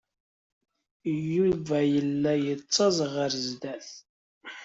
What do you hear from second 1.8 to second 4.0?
yella yettaẓ ɣer sdat.